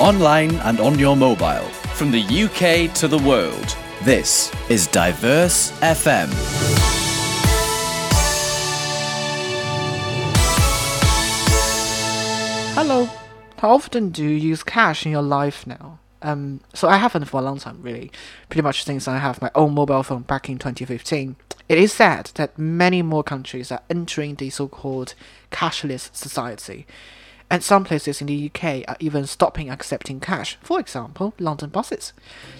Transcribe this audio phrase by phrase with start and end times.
[0.00, 3.76] online and on your mobile, from the UK to the world.
[4.04, 6.28] This is Diverse FM.
[12.74, 13.08] Hello.
[13.58, 15.98] How often do you use cash in your life now?
[16.22, 18.12] Um, so I haven't for a long time, really.
[18.48, 21.36] Pretty much since I have my own mobile phone back in 2015.
[21.68, 25.14] It is sad that many more countries are entering the so-called
[25.50, 26.86] cashless society,
[27.50, 30.58] and some places in the UK are even stopping accepting cash.
[30.62, 32.12] For example, London buses.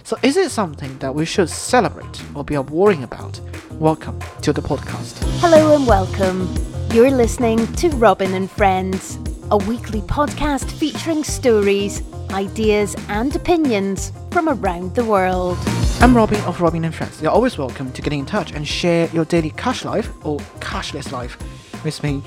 [0.02, 3.40] So is it something that we should celebrate or be worrying about?
[3.72, 5.18] Welcome to the podcast.
[5.40, 6.52] Hello and welcome.
[6.92, 9.18] You're listening to Robin and Friends,
[9.50, 15.58] a weekly podcast featuring stories, ideas, and opinions from around the world.
[16.00, 17.20] I'm Robin of Robin and Friends.
[17.20, 21.12] You're always welcome to get in touch and share your daily cash life or cashless
[21.12, 21.36] life
[21.84, 22.22] with me.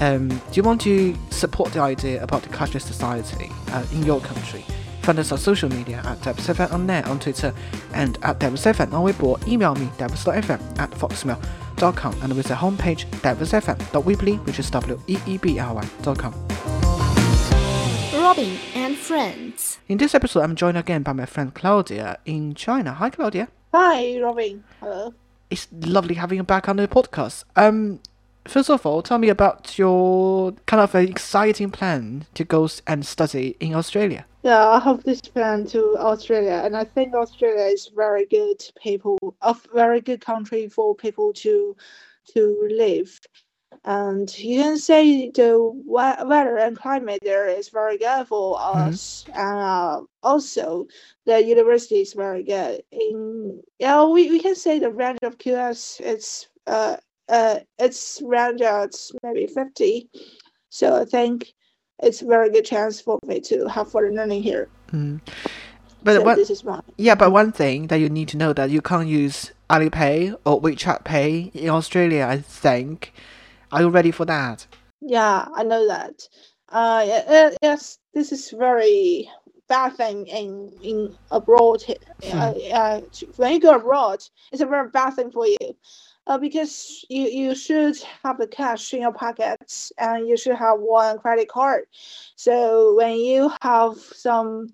[0.00, 4.20] Um, do you want to support the idea about the cashless society uh, in your
[4.20, 4.64] country?
[5.02, 7.54] Find us on social media at Devs7 on net on Twitter
[7.94, 9.46] and at Devs7 on Weibo.
[9.46, 16.34] Email me diverse.fm at foxmail.com and visit homepage diversefm.weebly, which is w-e-e-b-l-y.com.
[18.14, 19.78] Robin and Friends.
[19.88, 22.92] In this episode, I'm joined again by my friend Claudia in China.
[22.92, 23.48] Hi, Claudia.
[23.74, 24.62] Hi, Robin.
[24.80, 25.14] Hello.
[25.50, 27.44] It's lovely having you back on the podcast.
[27.56, 28.00] Um,
[28.46, 33.06] first of all, tell me about your kind of an exciting plan to go and
[33.06, 34.26] study in Australia.
[34.42, 39.18] Yeah, I have this plan to Australia, and I think Australia is very good people,
[39.42, 41.76] a very good country for people to
[42.34, 43.20] to live.
[43.84, 49.58] And you can say the weather and climate there is very good for us, and
[49.58, 50.86] uh, also
[51.26, 52.82] the university is very good.
[52.90, 56.96] In yeah, we, we can say the range of QS it's uh
[57.30, 58.92] uh it's range at
[59.22, 60.08] maybe fifty,
[60.68, 61.52] so I think
[62.02, 64.68] it's a very good chance for me to have further learning here.
[64.92, 65.20] Mm.
[66.02, 66.82] But so one, this is one.
[66.96, 70.60] yeah, but one thing that you need to know that you can't use Alipay or
[70.60, 72.26] WeChat Pay in Australia.
[72.28, 73.12] I think.
[73.72, 74.66] Are you ready for that?
[75.00, 76.28] Yeah, I know that.
[76.70, 79.30] Uh, yeah, uh, yes, this is very
[79.68, 81.82] bad thing in in abroad.
[82.24, 83.00] Uh, uh,
[83.36, 84.20] when you go abroad,
[84.52, 85.76] it's a very bad thing for you.
[86.30, 90.78] Uh, because you, you should have the cash in your pockets and you should have
[90.78, 91.86] one credit card.
[92.36, 94.68] So when you have some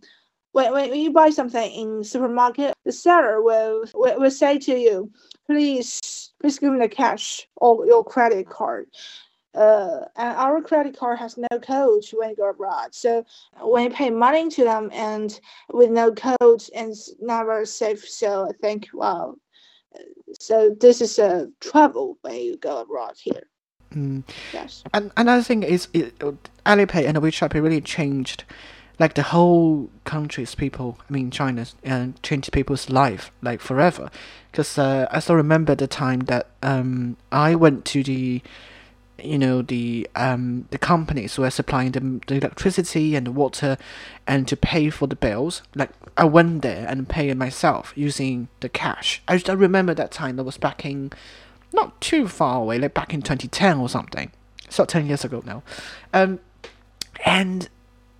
[0.52, 5.10] when, when you buy something in supermarket, the seller will, will, will say to you,
[5.46, 8.88] please please give me the cash or your credit card.
[9.54, 12.94] Uh, and our credit card has no code when you go abroad.
[12.94, 13.24] So
[13.62, 15.40] when you pay money to them and
[15.72, 18.06] with no code, it's never safe.
[18.06, 19.36] So I think, wow.
[20.40, 23.42] So this is a trouble when you go abroad here.
[23.94, 24.24] Mm.
[24.52, 24.84] Yes.
[24.92, 28.44] And another thing is, it, Alipay and WeChat really changed,
[28.98, 30.98] like the whole country's people.
[31.08, 34.10] I mean, China's and changed people's life like forever.
[34.50, 38.42] Because uh, I still remember the time that um I went to the,
[39.22, 43.76] you know, the um the companies who are supplying the, the electricity and the water,
[44.26, 45.62] and to pay for the bills.
[45.74, 49.22] Like I went there and paid myself using the cash.
[49.28, 50.36] I I remember that time.
[50.36, 51.12] That was back in
[51.72, 54.30] not too far away, like back in 2010 or something.
[54.76, 55.62] Not 10 years ago now.
[56.12, 56.40] Um,
[57.24, 57.68] and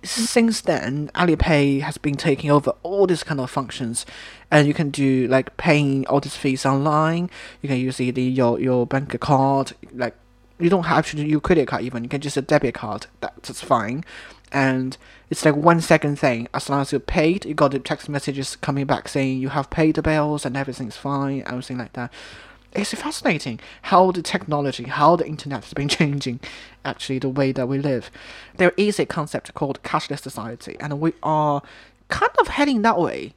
[0.03, 4.05] since then, Alipay has been taking over all these kind of functions,
[4.49, 7.29] and you can do like paying all these fees online.
[7.61, 10.15] You can use either your your bank card, like
[10.59, 12.03] you don't have to use credit card even.
[12.03, 13.07] You can just a debit card.
[13.21, 14.03] That's fine,
[14.51, 14.97] and
[15.29, 16.47] it's like one second thing.
[16.53, 19.69] As long as you paid, you got the text messages coming back saying you have
[19.69, 22.11] paid the bills and everything's fine, everything like that
[22.77, 26.39] it's fascinating how the technology, how the internet has been changing
[26.85, 28.11] actually the way that we live.
[28.55, 31.61] There is a concept called cashless society, and we are
[32.07, 33.33] kind of heading that way.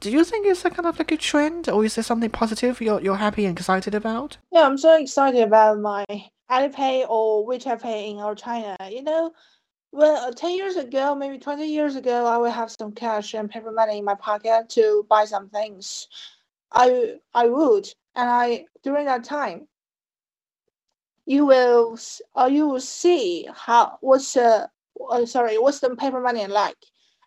[0.00, 2.80] Do you think it's a kind of like a trend, or is there something positive
[2.80, 4.36] you're you're happy and excited about?
[4.50, 6.04] Yeah, I'm so excited about my
[6.52, 8.76] Alipay or WeChat Pay in our China.
[8.90, 9.32] You know,
[9.92, 13.50] well, uh, 10 years ago, maybe 20 years ago, I would have some cash and
[13.50, 16.08] paper money in my pocket to buy some things.
[16.72, 19.68] I I would, and I during that time,
[21.26, 21.98] you will
[22.36, 24.68] uh, you will see how what's the
[25.10, 26.76] uh, sorry what's the paper money like,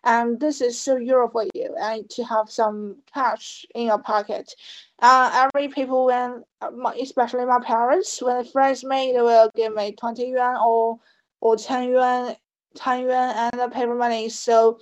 [0.06, 4.54] and this is so euro for you, and to have some cash in your pocket.
[5.00, 6.70] Uh, every people when uh,
[7.02, 10.98] especially my parents when friends me they will give me 20 yuan or
[11.40, 12.36] or 10 yuan
[12.76, 14.78] 10 yuan and the paper money is so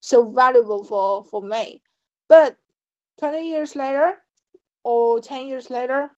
[0.00, 1.80] so valuable for for me
[2.28, 2.56] but
[3.20, 4.14] 20 years later
[4.84, 6.10] or 10 years later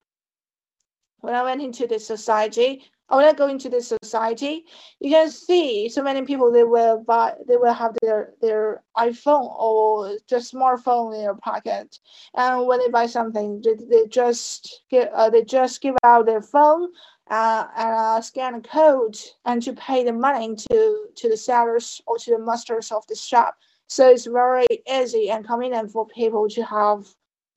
[1.21, 2.85] when i went into the society
[3.19, 4.65] I to go into this society.
[5.01, 9.55] You can see so many people they will buy they will have their their iPhone
[9.59, 11.99] or just smartphone in their pocket,
[12.35, 16.43] and when they buy something, they, they just give uh, they just give out their
[16.43, 16.89] phone
[17.31, 22.01] uh, and uh, scan a code and to pay the money to to the sellers
[22.07, 23.57] or to the masters of the shop.
[23.87, 27.07] So it's very easy and convenient for people to have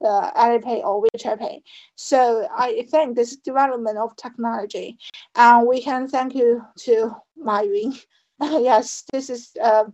[0.04, 1.64] uh, Alipay or WeChat Pay.
[1.96, 4.98] So I think this development of technology,
[5.36, 7.98] and we can thank you to Ma Yun.
[8.42, 9.86] yes, this is a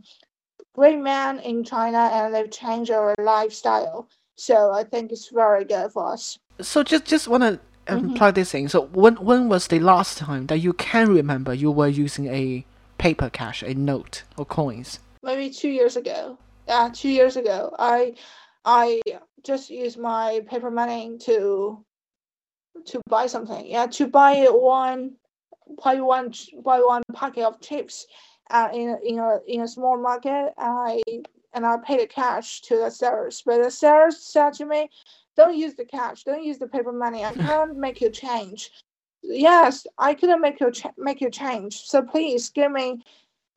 [0.76, 4.08] great man in China, and they've changed our lifestyle.
[4.36, 6.38] So I think it's very good for us.
[6.62, 8.14] So just just want to um, mm-hmm.
[8.16, 8.70] plug this in.
[8.70, 12.66] So when when was the last time that you can remember you were using a
[12.98, 15.00] paper cash, a note or coins?
[15.22, 16.38] Maybe two years ago.
[16.68, 17.76] Yeah, two years ago.
[17.78, 18.16] I
[18.66, 19.02] I
[19.44, 21.84] just use my paper money to
[22.86, 23.66] to buy something.
[23.66, 25.16] Yeah, to buy one
[25.84, 28.07] buy one buy one packet of chips
[28.50, 30.54] uh, in in a in a small market.
[30.57, 31.01] I
[31.54, 34.90] and I paid the cash to the sellers, but the sellers said to me,
[35.36, 36.24] "Don't use the cash.
[36.24, 37.24] Don't use the paper money.
[37.24, 38.72] I can't make you change."
[39.22, 41.86] Yes, I couldn't make you ch- make you change.
[41.86, 43.04] So please give me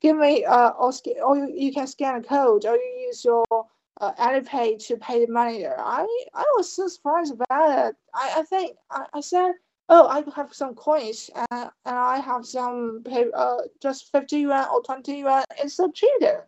[0.00, 0.92] give me uh or,
[1.24, 3.44] or you, you can scan a code or you use your
[4.00, 5.66] uh, Alipay to pay the money.
[5.66, 7.96] I, I was so surprised about it.
[8.14, 9.52] I, I think I, I said,
[9.88, 14.66] oh, I have some coins and, and I have some pay, uh, just 50 yuan
[14.72, 15.44] or 20 yuan.
[15.58, 16.46] It's so cheaper.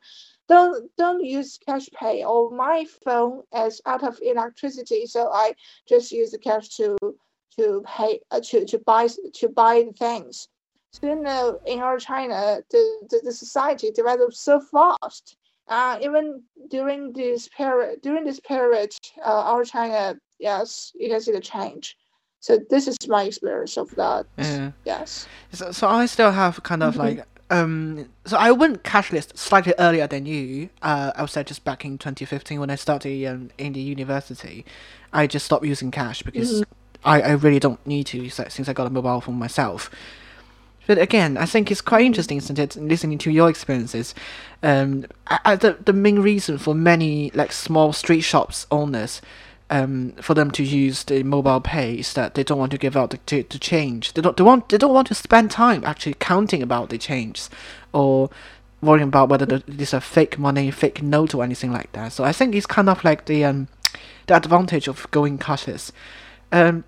[0.49, 5.53] Don't don't use cash pay or my phone is out of electricity, so I
[5.87, 6.97] just use the cash to
[7.59, 10.49] to pay uh, to to buy to buy things.
[10.93, 15.37] So you know, in our China, the, the, the society develops so fast
[15.69, 18.91] uh, even during this period, during this period,
[19.25, 21.97] uh, our China, yes, you can see the change.
[22.41, 24.27] So this is my experience of that.
[24.37, 24.71] Yeah.
[24.85, 25.27] Yes.
[25.53, 27.19] So, so I still have kind of mm-hmm.
[27.19, 28.09] like um.
[28.27, 30.71] So I went cashless slightly earlier than you.
[30.81, 34.65] Uh, I would say just back in 2015 when I started um, in the university.
[35.13, 36.73] I just stopped using cash because mm-hmm.
[37.05, 39.91] I, I really don't need to since I got a mobile phone myself.
[40.89, 44.15] But again, I think it's quite interesting, isn't it, listening to your experiences.
[44.63, 49.21] Um, I, the the main reason for many like small street shops owners,
[49.69, 52.97] um, for them to use the mobile pay is that they don't want to give
[52.97, 54.15] out the, the, the change.
[54.15, 57.49] They don't they want they don't want to spend time actually counting about the change,
[57.93, 58.31] or
[58.81, 62.15] worrying about whether the, this a fake money, fake note, or anything like that.
[62.15, 63.69] So I think it's kind of like the um,
[64.27, 65.93] the advantage of going cashless.
[66.51, 66.85] Um,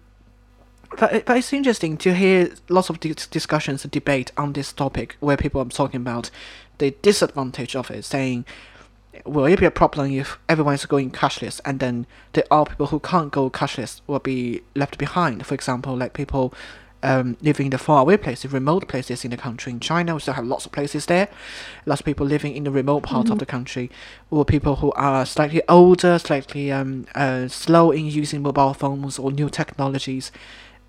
[0.99, 5.37] but, but it's interesting to hear lots of discussions and debate on this topic where
[5.37, 6.31] people are talking about
[6.79, 8.45] the disadvantage of it, saying,
[9.25, 12.87] will it be a problem if everyone is going cashless and then there are people
[12.87, 15.47] who can't go cashless will be left behind?
[15.47, 16.53] For example, like people
[17.03, 19.73] um, living in the faraway places, remote places in the country.
[19.73, 21.29] In China, we still have lots of places there.
[21.87, 23.33] Lots of people living in the remote part mm-hmm.
[23.33, 23.91] of the country,
[24.31, 29.33] or people who are slightly older, slightly um, uh, slow in using mobile phones or
[29.33, 30.31] new technologies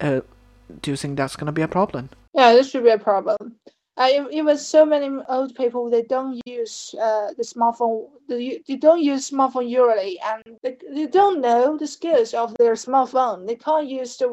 [0.01, 0.21] uh,
[0.81, 2.09] do you think that's going to be a problem?
[2.33, 3.55] Yeah, this should be a problem.
[3.97, 9.03] Uh, even so many old people they don't use uh, the smartphone they, they don't
[9.03, 13.87] use smartphone usually and they, they don't know the skills of their smartphone they can't
[13.87, 14.25] use the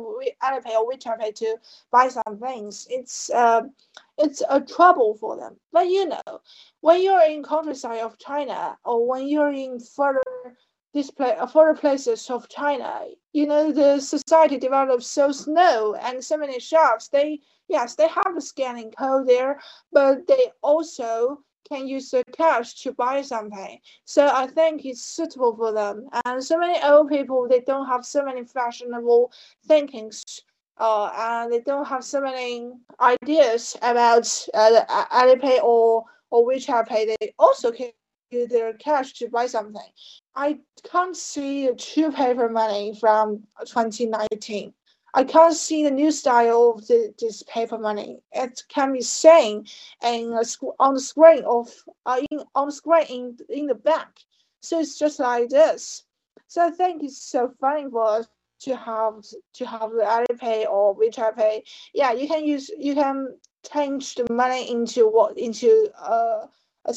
[0.45, 1.57] Alipay or WeChat Pay to
[1.91, 3.63] buy some things it's uh,
[4.17, 6.41] it's a trouble for them but you know
[6.81, 10.23] when you're in countryside of China or when you're in further
[11.05, 16.59] place, further places of China, you know, the society develops so slow and so many
[16.61, 19.61] shops, they, yes, they have a scanning code there,
[19.93, 23.79] but they also can use the cash to buy something.
[24.05, 26.09] So I think it's suitable for them.
[26.25, 29.33] And so many old people, they don't have so many fashionable
[29.67, 30.23] thinkings.
[30.79, 37.17] Uh, and they don't have so many ideas about uh, Alipay or or WeChat Pay.
[37.21, 37.91] They also can
[38.31, 39.91] their cash to buy something.
[40.35, 40.59] I
[40.91, 44.73] can't see the true paper money from 2019.
[45.15, 48.21] I can't see the new style of the, this paper money.
[48.33, 49.67] It can be seen
[50.03, 50.45] in a,
[50.79, 51.69] on the screen of
[52.05, 54.09] uh, in, on screen in, in the bank.
[54.61, 56.05] So it's just like this.
[56.47, 58.29] So I think it's so funny for us
[58.61, 61.65] to have to have the Alipay or WeChat Pay.
[61.95, 63.37] Yeah, you can use you can
[63.73, 66.47] change the money into what into uh,
[66.85, 66.95] a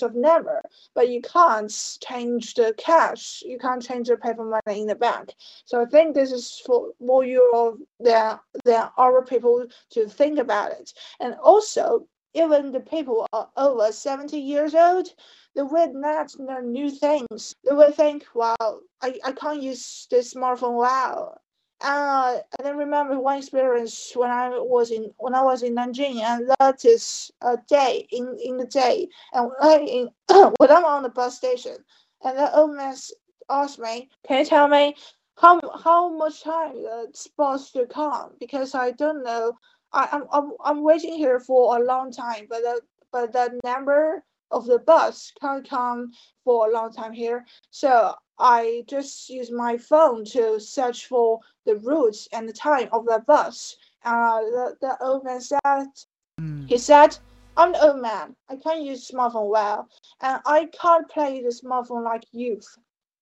[0.00, 0.62] of never,
[0.94, 1.70] but you can't
[2.02, 3.42] change the cash.
[3.44, 5.34] You can't change the paper money in the bank.
[5.66, 10.72] So I think this is for more Euro than than our people to think about
[10.72, 10.94] it.
[11.20, 15.08] And also, even the people are over 70 years old,
[15.54, 17.54] they will not learn new things.
[17.62, 21.41] They will think, wow, I, I can't use this smartphone well.
[21.82, 26.48] Uh, then remember one experience when I was in when I was in Nanjing, and
[26.60, 30.08] that is a day in in the day, and when, I, in,
[30.58, 31.76] when I'm on the bus station,
[32.24, 32.94] and the old man
[33.50, 34.94] asked me, "Can you tell me
[35.36, 38.34] how how much time the bus to come?
[38.38, 39.58] Because I don't know.
[39.92, 44.22] I, I'm I'm I'm waiting here for a long time, but the but the number
[44.52, 46.12] of the bus can't come
[46.44, 47.44] for a long time here.
[47.70, 53.06] So I just use my phone to search for the routes and the time of
[53.06, 53.76] the bus.
[54.04, 55.60] Uh, the, the old man said,
[56.40, 56.68] Mm.
[56.68, 57.18] he said,
[57.56, 58.36] I'm an old man.
[58.48, 59.88] I can't use smartphone well,
[60.20, 62.66] and I can't play the smartphone like youth.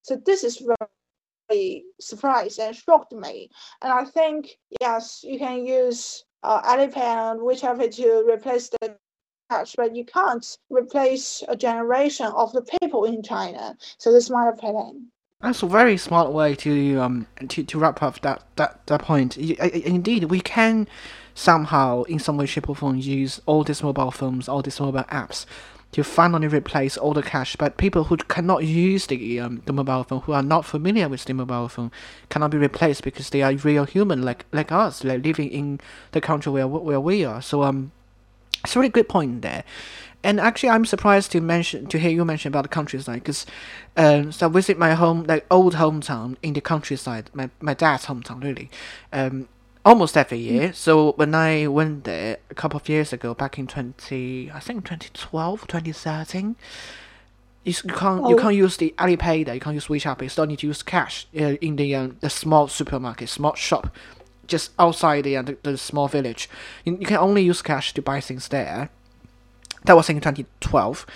[0.03, 3.51] So this is really surprised and shocked me.
[3.83, 8.97] And I think yes, you can use uh, Alipay and WeChat to replace the
[9.77, 13.77] but you can't replace a generation of the people in China.
[13.99, 15.11] So that's my opinion.
[15.41, 19.37] That's a very smart way to um to, to wrap up that that, that point.
[19.37, 20.87] Indeed, we can
[21.35, 25.05] somehow, in some way, shape, or form, use all these mobile phones, all these mobile
[25.05, 25.47] apps,
[25.93, 27.57] to finally replace all the cash.
[27.57, 31.25] But people who cannot use the um, the mobile phone, who are not familiar with
[31.25, 31.91] the mobile phone,
[32.29, 35.81] cannot be replaced because they are real human like like us, like living in
[36.13, 37.41] the country where where we are.
[37.41, 37.93] So um,
[38.65, 39.65] it's a really good point there.
[40.23, 43.47] And actually, I'm surprised to mention to hear you mention about the countryside because,
[43.97, 48.05] um, so I visit my home, like old hometown in the countryside, my my dad's
[48.05, 48.71] hometown really,
[49.15, 49.49] um,
[49.83, 50.75] almost every year.
[50.75, 54.85] So when I went there a couple of years ago, back in twenty, I think
[54.85, 56.57] 2012, 2013,
[57.65, 58.39] you, can't you Oh.
[58.39, 59.55] can't use the Alipay there.
[59.55, 60.27] You can't use WeChat Pay.
[60.27, 63.95] You still need to use cash uh, in the um, the small supermarket, small shop,
[64.51, 66.51] just outside the, uh, the the small village.
[66.85, 68.91] You, you can only use cash to buy things there.
[69.85, 71.07] That was in 2012,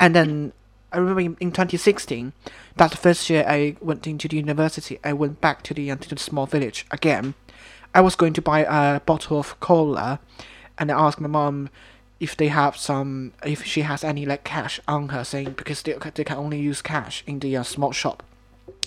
[0.00, 0.52] and then
[0.92, 2.32] I remember in, in 2016,
[2.76, 4.98] that first year I went into the university.
[5.04, 7.34] I went back to the uh, to the small village again.
[7.94, 10.20] I was going to buy a bottle of cola,
[10.78, 11.68] and I asked my mom
[12.20, 15.94] if they have some, if she has any like cash on her, saying because they
[16.14, 18.22] they can only use cash in the uh, small shop.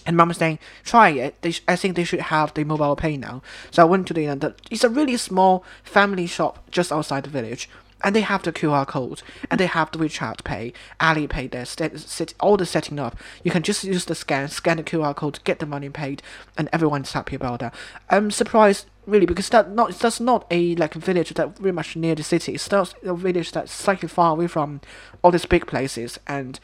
[0.05, 1.41] And mom was saying, try it.
[1.41, 3.41] They I think they should have the mobile pay now.
[3.69, 7.29] So I went to the, the it's a really small family shop just outside the
[7.29, 7.69] village.
[8.03, 11.51] And they have the QR code, and they have the WeChat Pay, Alipay.
[11.51, 13.15] There, set, set, all the setting up.
[13.43, 16.23] You can just use the scan, scan the QR code, get the money paid,
[16.57, 17.75] and everyone's happy about that.
[18.09, 22.15] I'm surprised, really, because that not that's not a like village that very much near
[22.15, 22.55] the city.
[22.55, 24.81] It's not a village that's slightly far away from
[25.21, 26.59] all these big places, and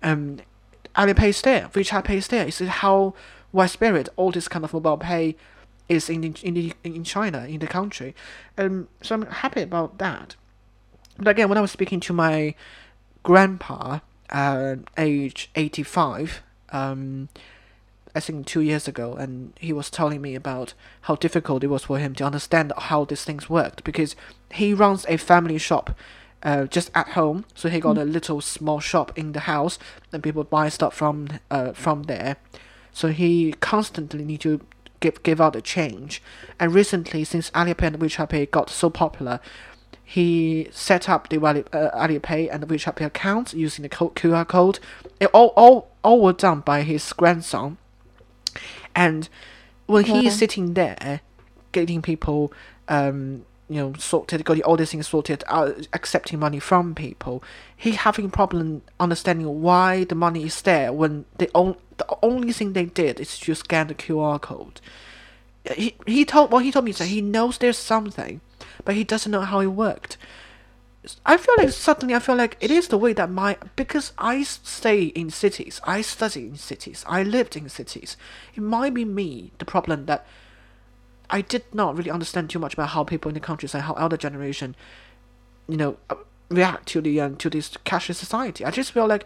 [0.00, 0.38] um,
[0.96, 2.46] Alipay is there, WeChat Pay is there.
[2.46, 3.14] It's how
[3.52, 5.36] widespread all this kind of mobile pay
[5.88, 8.14] is in in the, in China in the country,
[8.58, 8.88] um.
[9.02, 10.36] So I'm happy about that.
[11.16, 12.54] But again, when I was speaking to my
[13.22, 17.28] grandpa, uh, age eighty five, um,
[18.14, 21.84] I think two years ago, and he was telling me about how difficult it was
[21.84, 24.14] for him to understand how these things worked because
[24.52, 25.96] he runs a family shop
[26.42, 27.44] uh, just at home.
[27.54, 29.78] So he got a little small shop in the house,
[30.12, 32.36] and people buy stuff from uh, from there.
[32.92, 34.60] So he constantly need to
[35.00, 36.22] give give out the change.
[36.58, 39.40] And recently, since Alipay and WeChat Pay got so popular,
[40.04, 44.78] he set up the Ali, uh, Alipay and WeChat Pay accounts using the QR code.
[45.20, 47.78] It all all all were done by his grandson.
[48.94, 49.28] And
[49.86, 51.20] when he is sitting there,
[51.72, 52.52] getting people,
[52.88, 55.44] um, you know, sorted, got all these things sorted,
[55.92, 57.42] accepting money from people,
[57.76, 62.72] he having problem understanding why the money is there when the on, the only thing
[62.72, 64.80] they did is to scan the QR code.
[65.74, 68.40] He he told well he told me that he knows there's something,
[68.84, 70.16] but he doesn't know how it worked.
[71.24, 74.42] I feel like suddenly I feel like it is the way that my because I
[74.44, 78.16] stay in cities, I study in cities, I lived in cities.
[78.54, 80.26] It might be me the problem that
[81.30, 84.16] I did not really understand too much about how people in the countryside, how elder
[84.16, 84.74] generation,
[85.68, 86.16] you know, uh,
[86.50, 88.64] react to the um, to this cashless society.
[88.64, 89.24] I just feel like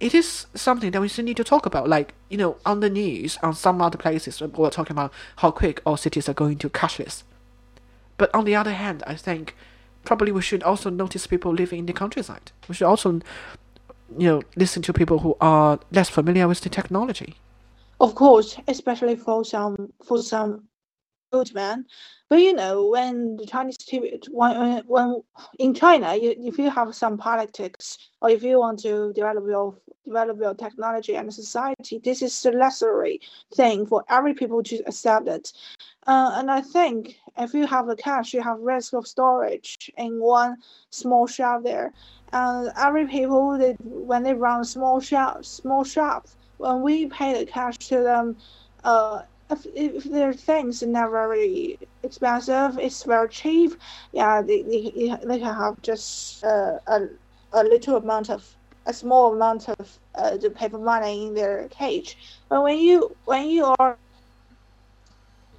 [0.00, 1.88] it is something that we still need to talk about.
[1.88, 5.82] Like you know, on the news, on some other places, we're talking about how quick
[5.84, 7.22] all cities are going to cashless.
[8.16, 9.54] But on the other hand, I think
[10.04, 12.52] probably we should also notice people living in the countryside.
[12.68, 13.20] We should also,
[14.16, 17.36] you know, listen to people who are less familiar with the technology.
[18.00, 20.64] Of course, especially for some for some
[21.34, 21.86] old men.
[22.28, 25.22] But you know, when the Chinese TV, when, when,
[25.58, 29.76] in China, you, if you have some politics or if you want to develop your
[30.04, 33.20] develop your technology and society, this is the necessary
[33.54, 35.52] thing for every people to accept it.
[36.06, 40.20] Uh, and I think if you have the cash, you have risk of storage in
[40.20, 40.56] one
[40.90, 41.92] small shop there.
[42.32, 47.46] And every people they when they run small shops, small shops, when we pay the
[47.46, 48.36] cash to them,
[48.82, 53.72] uh, if, if their things are not very expensive, it's very cheap.
[54.12, 57.00] Yeah, they, they, they can have just uh, a
[57.52, 62.16] a little amount of a small amount of uh, the paper money in their cage.
[62.48, 63.98] But when you when you are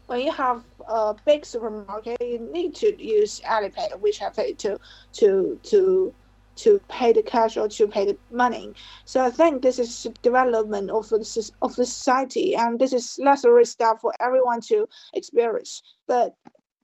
[0.08, 4.78] when you have a big supermarket, you need to use Alipay, which have to
[5.14, 6.14] to to
[6.58, 8.74] to pay the cash or to pay the money.
[9.06, 13.18] So I think this is a development of the of the society, and this is
[13.20, 15.82] necessary stuff for everyone to experience.
[16.08, 16.36] But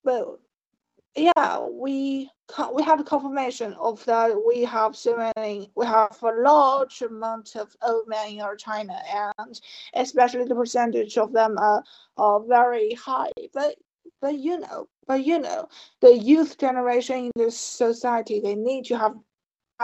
[0.03, 0.39] but
[1.15, 2.29] yeah, we
[2.73, 7.75] we have confirmation of that we have so many we have a large amount of
[7.81, 8.97] old men in our China
[9.37, 9.61] and
[9.93, 11.83] especially the percentage of them are,
[12.17, 13.31] are very high.
[13.53, 13.75] But
[14.21, 15.67] but you know, but you know,
[16.01, 19.15] the youth generation in this society they need to have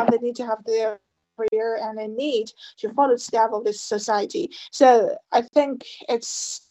[0.06, 1.00] they need to have their
[1.38, 4.50] career and they need to follow the step of this society.
[4.72, 6.70] So I think it's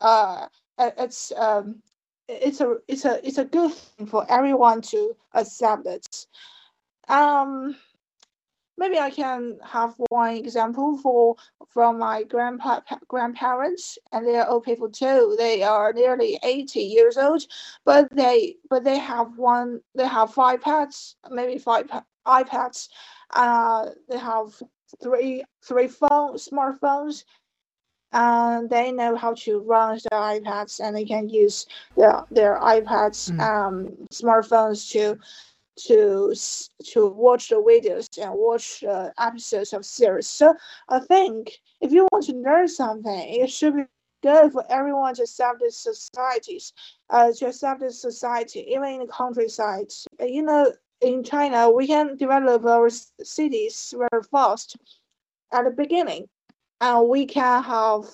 [0.00, 0.46] uh
[0.78, 1.82] it's um
[2.28, 6.26] it's a it's a it's a good thing for everyone to accept it.
[7.08, 7.76] Um,
[8.78, 11.36] maybe I can have one example for
[11.68, 15.34] from my grandpa grandparents, and they are old people too.
[15.38, 17.44] They are nearly eighty years old,
[17.84, 21.88] but they but they have one they have five pets, maybe five
[22.26, 22.88] iPads.
[23.34, 24.62] Uh, they have
[25.02, 27.24] three three phones, smartphones,
[28.12, 31.66] and they know how to run their iPads and they can use
[31.96, 33.40] their their iPads mm.
[33.40, 35.18] um smartphones to
[35.76, 36.34] to
[36.84, 40.26] to watch the videos and watch uh, episodes of series.
[40.26, 40.54] So
[40.88, 43.82] I think if you want to learn something, it should be
[44.22, 46.72] good for everyone to accept these societies,
[47.10, 49.92] uh, to accept this society, even in the countryside.
[50.20, 52.88] You know, in China, we can develop our
[53.22, 54.76] cities very fast
[55.52, 56.28] at the beginning
[56.80, 58.04] and we can have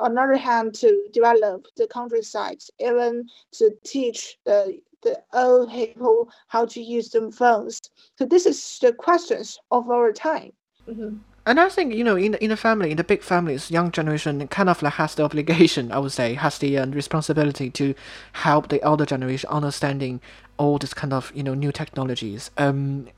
[0.00, 6.82] another hand to develop the countryside, even to teach the the old people how to
[6.82, 7.80] use them phones.
[8.18, 10.52] So this is the questions of our time.
[10.88, 11.18] Mm-hmm.
[11.46, 13.92] And I think you know, in the, in the family, in the big families, young
[13.92, 17.94] generation kind of like has the obligation, I would say, has the uh, responsibility to
[18.32, 20.20] help the older generation understanding
[20.58, 22.50] all this kind of you know new technologies.
[22.56, 23.08] Um,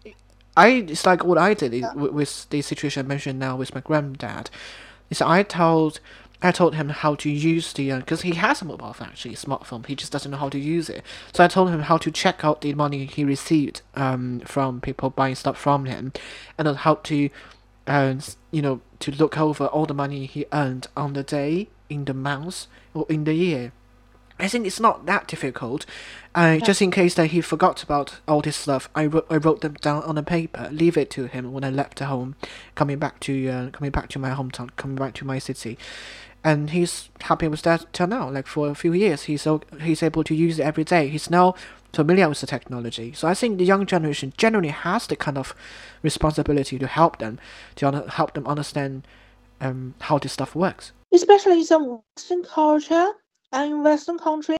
[0.57, 1.93] I it's like what I did yeah.
[1.95, 4.51] with, with the situation I mentioned now with my granddad.
[5.11, 6.01] Is I told
[6.41, 9.35] I told him how to use the because uh, he has a mobile phone actually,
[9.35, 9.85] a smartphone.
[9.87, 11.03] He just doesn't know how to use it.
[11.33, 15.11] So I told him how to check out the money he received um from people
[15.11, 16.13] buying stuff from him,
[16.57, 17.31] and how to,
[17.87, 18.15] uh,
[18.51, 22.15] you know, to look over all the money he earned on the day, in the
[22.15, 23.73] month, or in the year.
[24.39, 25.85] I think it's not that difficult.
[26.35, 29.63] Uh, just in case that he forgot about all this stuff, I wrote I wrote
[29.63, 32.37] them down on a paper, leave it to him when I left home,
[32.75, 35.77] coming back to uh, coming back to my hometown, coming back to my city,
[36.45, 38.31] and he's happy with that till now.
[38.31, 39.47] Like for a few years, he's
[39.81, 41.09] he's able to use it every day.
[41.09, 41.55] He's now
[41.93, 43.13] familiar with the technology.
[43.13, 45.55] So I think the young generation generally has the kind of
[46.03, 47.41] responsibility to help them,
[47.77, 49.09] to help them understand
[49.61, 50.93] um, how this stuff works.
[51.13, 53.13] Especially some Western culture
[53.53, 54.57] and in Western country,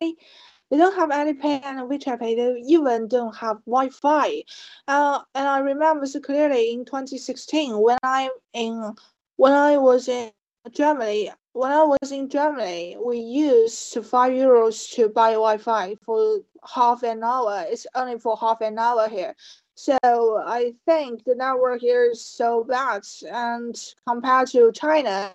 [0.71, 2.35] they don't have Alipay and WeChat Pay.
[2.35, 4.43] They even don't have Wi-Fi.
[4.87, 8.95] Uh, and I remember so clearly in 2016 when I in
[9.37, 10.31] when I was in
[10.73, 11.31] Germany.
[11.53, 17.25] When I was in Germany, we used five euros to buy Wi-Fi for half an
[17.25, 17.65] hour.
[17.69, 19.35] It's only for half an hour here.
[19.75, 23.75] So I think the network here is so bad, and
[24.07, 25.35] compared to China,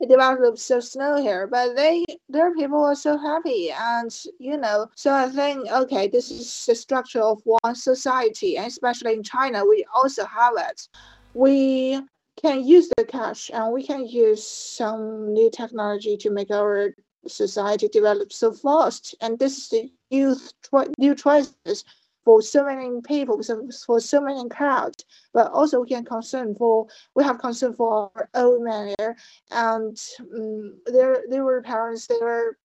[0.00, 4.88] it developed so slow here, but they their people are so happy, and you know,
[4.94, 9.64] so I think okay, this is the structure of one society, and especially in China,
[9.64, 10.88] we also have it.
[11.34, 12.00] We
[12.40, 16.94] can use the cash, and we can use some new technology to make our
[17.26, 20.52] society develop so fast, and this is the youth
[20.98, 21.84] new choices
[22.24, 23.40] for so many people,
[23.86, 28.28] for so many crowds, but also we can concern for we have concern for our
[28.34, 29.16] old men here,
[29.50, 29.96] and
[30.34, 32.56] um, they they were parents, they were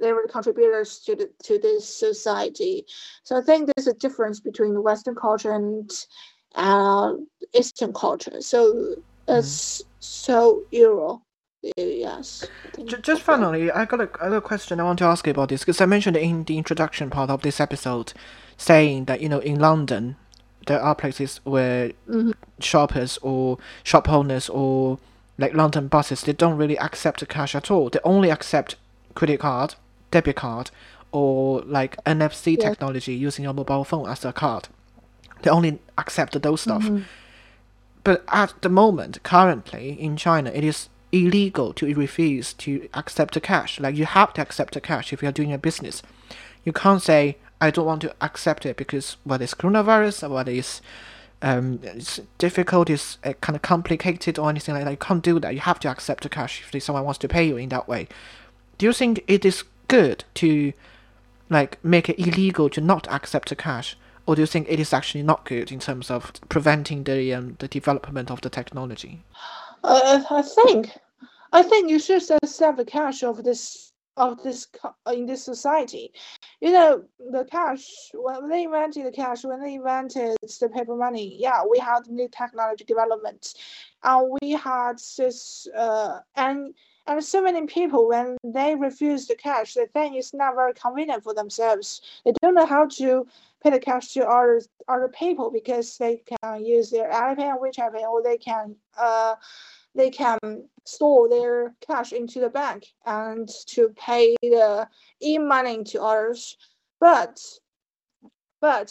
[0.00, 2.84] they were contributors to the to this society.
[3.24, 5.90] So I think there's a difference between the Western culture and
[6.54, 7.14] uh,
[7.54, 8.40] Eastern culture.
[8.40, 8.96] So
[9.28, 9.86] it's mm.
[10.00, 11.22] so Euro.
[11.76, 12.44] Yes.
[12.84, 15.48] Just finally, I got a, I got a question I want to ask you about
[15.48, 18.12] this because I mentioned in the introduction part of this episode
[18.56, 20.16] saying that you know in London
[20.66, 22.32] there are places where mm-hmm.
[22.58, 24.98] shoppers or shop owners or
[25.38, 27.90] like London buses they don't really accept cash at all.
[27.90, 28.74] They only accept
[29.14, 29.76] credit card,
[30.10, 30.70] debit card,
[31.12, 32.70] or like NFC yes.
[32.70, 34.68] technology using your mobile phone as a card.
[35.42, 36.82] They only accept those stuff.
[36.82, 37.02] Mm-hmm.
[38.04, 43.40] But at the moment, currently in China, it is illegal to refuse to accept the
[43.40, 43.78] cash.
[43.78, 46.02] Like you have to accept the cash if you're doing a business.
[46.64, 50.52] You can't say I don't want to accept it because what is coronavirus or whether
[50.52, 50.80] it's
[51.42, 54.90] um, it's difficult, it's uh, kind of complicated or anything like that.
[54.92, 55.52] You can't do that.
[55.52, 58.06] You have to accept the cash if someone wants to pay you in that way.
[58.78, 60.72] Do you think it is good to
[61.50, 63.96] like make it illegal to not accept the cash?
[64.24, 67.56] Or do you think it is actually not good in terms of preventing the um,
[67.58, 69.24] the development of the technology?
[69.82, 70.96] Uh, I think,
[71.52, 74.66] I think you should accept the cash of this of this
[75.10, 76.12] in this society.
[76.60, 81.36] You know, the cash when they invented the cash, when they invented the paper money,
[81.38, 83.54] yeah, we had new technology development,
[84.04, 86.74] and we had this uh and
[87.06, 91.24] and so many people when they refuse the cash, they think it's not very convenient
[91.24, 92.00] for themselves.
[92.24, 93.26] They don't know how to
[93.62, 97.94] pay the cash to other other people because they can use their Alipay and WeChat
[97.94, 99.34] Pay, or they can uh
[99.94, 100.38] they can
[100.84, 104.88] store their cash into the bank and to pay the
[105.22, 106.56] e-money to others.
[107.00, 107.40] But
[108.60, 108.90] but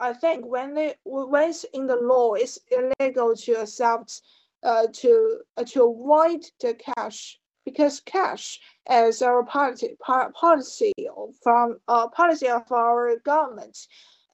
[0.00, 4.22] I think when they when it's in the law, it's illegal to accept
[4.62, 9.96] uh, to uh, to avoid the cash because cash is our policy
[10.34, 10.92] policy
[11.42, 13.76] from uh, policy of our government,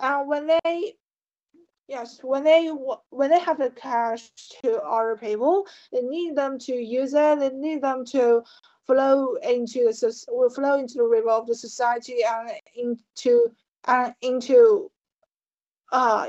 [0.01, 0.97] and when they
[1.87, 4.31] Yes, when they when they have the cash
[4.63, 7.39] to other people, they need them to use it.
[7.39, 8.43] They need them to
[8.87, 13.55] flow into the flow into the river of the society and into
[13.85, 14.91] and into
[15.93, 16.29] uh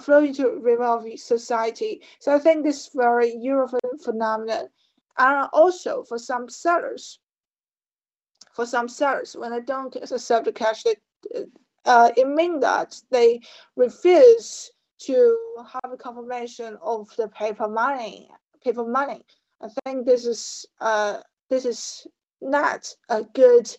[0.00, 2.00] flow into river of society.
[2.18, 4.70] So I think this is very European phenomenon,
[5.18, 7.18] and also for some sellers,
[8.54, 10.96] for some sellers when they don't accept the cash, they
[11.84, 13.40] uh, it means that they
[13.76, 14.70] refuse
[15.00, 15.36] to
[15.72, 18.28] have a confirmation of the paper money.
[18.62, 19.24] Paper money.
[19.60, 21.20] I think this is uh
[21.50, 22.06] this is
[22.40, 23.74] not a good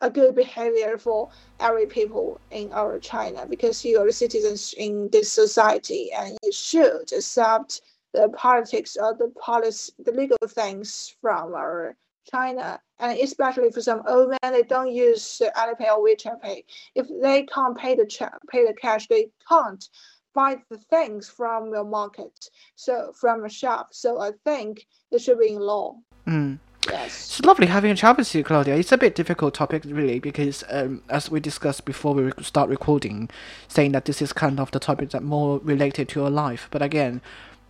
[0.00, 5.30] a good behavior for every people in our China because you are citizens in this
[5.30, 7.80] society and you should accept
[8.12, 11.96] the politics or the policy the legal things from our
[12.30, 16.64] China, and especially for some old men, they don't use Alipay or WeChat Pay.
[16.94, 19.86] If they can't pay the check, pay the cash, they can't
[20.34, 23.88] buy the things from your market, so from a shop.
[23.92, 25.96] So I think it should be in law.
[26.26, 26.58] Mm.
[26.88, 27.38] Yes.
[27.38, 28.76] It's lovely having a chat with you, Claudia.
[28.76, 33.30] It's a bit difficult topic, really, because um, as we discussed before we start recording,
[33.68, 36.68] saying that this is kind of the topic that more related to your life.
[36.72, 37.20] But again,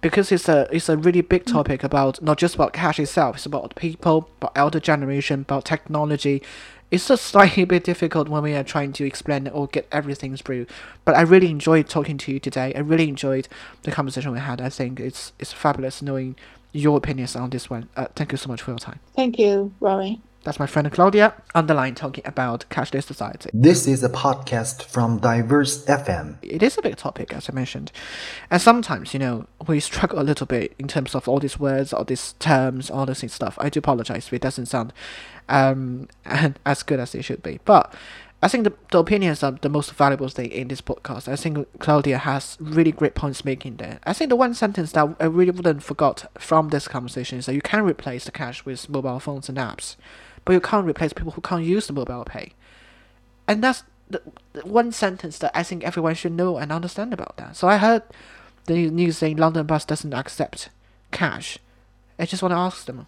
[0.02, 1.52] because it's a it's a really big mm.
[1.52, 6.42] topic about not just about cash itself, it's about people, about elder generation, about technology.
[6.90, 10.66] It's just slightly bit difficult when we are trying to explain or get everything through.
[11.06, 12.74] But I really enjoyed talking to you today.
[12.74, 13.48] I really enjoyed
[13.84, 14.60] the conversation we had.
[14.60, 16.36] I think it's it's fabulous knowing
[16.72, 17.88] your opinions on this one.
[17.96, 18.98] Uh, thank you so much for your time.
[19.14, 20.20] Thank you, Rory.
[20.44, 23.50] That's my friend Claudia on the line talking about cashless society.
[23.54, 26.36] This is a podcast from Diverse FM.
[26.42, 27.92] It is a big topic, as I mentioned.
[28.50, 31.92] And sometimes, you know, we struggle a little bit in terms of all these words,
[31.92, 33.56] all these terms, all this stuff.
[33.60, 34.92] I do apologize if it doesn't sound
[35.48, 36.08] um,
[36.66, 37.60] as good as it should be.
[37.64, 37.94] But
[38.42, 41.28] I think the, the opinions are the most valuable thing in this podcast.
[41.28, 44.00] I think Claudia has really great points making there.
[44.02, 47.54] I think the one sentence that I really wouldn't forgot from this conversation is that
[47.54, 49.94] you can replace the cash with mobile phones and apps
[50.44, 52.52] but you can't replace people who can't use the mobile pay.
[53.46, 57.36] And that's the, the one sentence that I think everyone should know and understand about
[57.36, 57.56] that.
[57.56, 58.02] So I heard
[58.66, 60.68] the news saying London bus doesn't accept
[61.10, 61.58] cash.
[62.18, 63.06] I just want to ask them,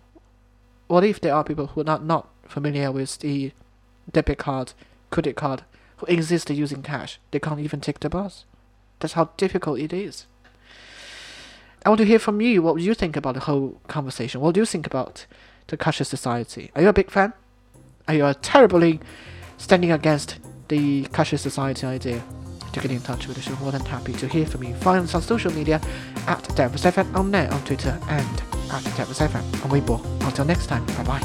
[0.87, 3.53] what if there are people who are not, not familiar with the
[4.11, 4.73] debit card,
[5.11, 5.63] credit card,
[5.99, 7.19] who insist using cash?
[7.31, 8.45] They can't even take the bus.
[9.01, 10.27] That's how difficult it is.
[11.85, 12.63] I want to hear from you.
[12.63, 14.41] What you think about the whole conversation?
[14.41, 15.27] What do you think about
[15.69, 16.71] the cashless society.
[16.75, 17.33] Are you a big fan?
[18.09, 19.01] Are you terribly
[19.57, 22.23] standing against the cashless society idea?
[22.73, 24.75] To get in touch with us, we're more than happy to hear from you.
[24.75, 25.81] Find us on social media
[26.27, 30.05] at DiverseFM on net on Twitter and at DiverseFM on Weibo.
[30.27, 31.21] Until next time, bye bye.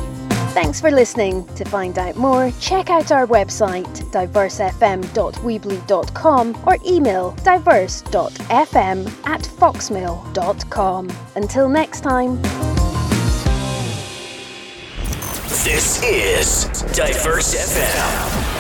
[0.54, 1.46] Thanks for listening.
[1.56, 11.10] To find out more, check out our website, diversefm.weebly.com or email diverse.fm at foxmail.com.
[11.36, 12.69] Until next time.
[15.72, 18.59] This is Diverse FM.